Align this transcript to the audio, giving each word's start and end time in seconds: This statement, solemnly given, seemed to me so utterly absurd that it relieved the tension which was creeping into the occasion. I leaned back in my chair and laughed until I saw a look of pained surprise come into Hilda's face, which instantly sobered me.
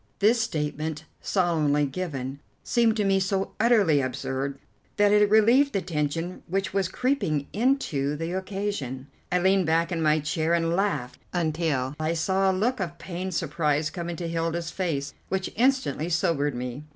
This 0.17 0.41
statement, 0.41 1.05
solemnly 1.21 1.85
given, 1.85 2.39
seemed 2.63 2.97
to 2.97 3.05
me 3.05 3.19
so 3.19 3.51
utterly 3.59 4.01
absurd 4.01 4.57
that 4.97 5.11
it 5.11 5.29
relieved 5.29 5.73
the 5.73 5.81
tension 5.83 6.41
which 6.47 6.73
was 6.73 6.87
creeping 6.87 7.45
into 7.53 8.15
the 8.15 8.31
occasion. 8.31 9.05
I 9.31 9.37
leaned 9.37 9.67
back 9.67 9.91
in 9.91 10.01
my 10.01 10.19
chair 10.19 10.55
and 10.55 10.75
laughed 10.75 11.19
until 11.33 11.95
I 11.99 12.15
saw 12.15 12.49
a 12.49 12.51
look 12.51 12.79
of 12.79 12.97
pained 12.97 13.35
surprise 13.35 13.91
come 13.91 14.09
into 14.09 14.25
Hilda's 14.25 14.71
face, 14.71 15.13
which 15.29 15.53
instantly 15.55 16.09
sobered 16.09 16.55
me. 16.55 16.81